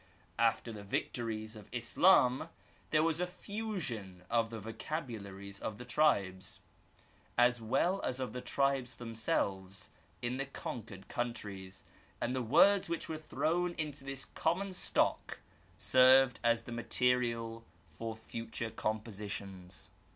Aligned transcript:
After 0.39 0.71
the 0.71 0.81
victories 0.83 1.55
of 1.55 1.69
Islam 1.71 2.49
there 2.89 3.03
was 3.03 3.19
a 3.19 3.27
fusion 3.27 4.23
of 4.31 4.49
the 4.49 4.59
vocabularies 4.59 5.59
of 5.59 5.77
the 5.77 5.85
tribes, 5.85 6.59
as 7.37 7.61
well 7.61 8.01
as 8.01 8.19
of 8.19 8.33
the 8.33 8.41
tribes 8.41 8.97
themselves, 8.97 9.91
in 10.23 10.37
the 10.37 10.47
conquered 10.47 11.07
countries, 11.07 11.83
and 12.19 12.35
the 12.35 12.41
words 12.41 12.89
which 12.89 13.07
were 13.09 13.19
thrown 13.19 13.73
into 13.75 14.03
this 14.03 14.25
common 14.25 14.73
stock 14.73 15.37
served 15.77 16.39
as 16.43 16.63
the 16.63 16.71
ma 16.71 16.81
terial 16.81 17.61
for 17.87 18.15
future 18.15 18.71
compositions. 18.71 19.91